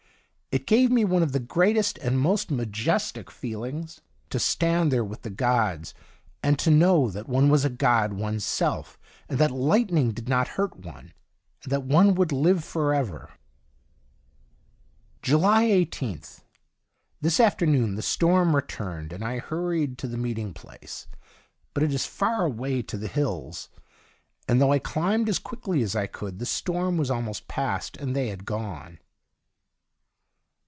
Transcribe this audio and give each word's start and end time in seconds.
It 0.53 0.67
gave 0.67 0.91
one 0.91 1.25
the 1.29 1.39
greatest 1.39 1.97
and 1.99 2.19
most 2.19 2.51
majestic 2.51 3.31
feelings 3.31 4.01
23 4.01 4.01
THE 4.01 4.01
DIARY 4.01 4.07
OF 4.07 4.11
A 4.11 4.17
GOD 4.17 4.31
to 4.31 4.51
stand 4.51 4.91
there 4.91 5.05
with 5.05 5.21
the 5.21 5.29
gods, 5.29 5.93
and 6.43 6.59
to 6.59 6.69
know 6.69 7.09
that 7.09 7.29
one 7.29 7.47
was 7.47 7.63
a 7.63 7.69
god 7.69 8.11
one's 8.11 8.43
self, 8.43 8.99
and 9.29 9.39
that 9.39 9.51
Hghtning 9.51 10.13
did 10.13 10.27
not 10.27 10.49
hurt 10.59 10.75
one, 10.75 11.13
and 11.63 11.71
that 11.71 11.83
one 11.85 12.15
would 12.15 12.33
live 12.33 12.65
for 12.65 12.93
ever. 12.93 13.31
July 15.21 15.67
18th.— 15.69 16.41
This 17.21 17.39
afternoon 17.39 17.95
the 17.95 18.01
storm 18.01 18.53
returned, 18.53 19.13
and 19.13 19.23
I 19.23 19.39
hurried 19.39 19.97
to 19.99 20.07
the 20.09 20.17
meeting 20.17 20.53
place, 20.53 21.07
but 21.73 21.81
it 21.81 21.93
is 21.93 22.05
far 22.05 22.43
away 22.43 22.81
to 22.81 22.97
the 22.97 23.07
hills, 23.07 23.69
and 24.49 24.59
though 24.61 24.73
I 24.73 24.79
climbed 24.79 25.29
as 25.29 25.39
quickly 25.39 25.81
as 25.81 25.95
I 25.95 26.07
could 26.07 26.39
the 26.39 26.45
storm 26.45 26.97
was 26.97 27.09
almost 27.09 27.47
passed, 27.47 27.95
and 27.95 28.13
they 28.13 28.27
had 28.27 28.43
gone. 28.43 28.99